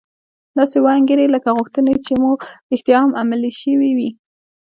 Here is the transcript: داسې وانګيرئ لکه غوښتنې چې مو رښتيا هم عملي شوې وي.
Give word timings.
داسې 0.57 0.77
وانګيرئ 0.85 1.27
لکه 1.35 1.49
غوښتنې 1.57 1.95
چې 2.05 2.13
مو 2.21 2.31
رښتيا 2.71 2.97
هم 3.03 3.11
عملي 3.21 3.51
شوې 3.61 3.91
وي. 3.97 4.09